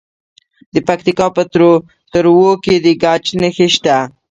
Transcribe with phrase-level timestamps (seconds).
[0.73, 1.43] د پکتیکا په
[2.11, 3.97] تروو کې د ګچ نښې شته.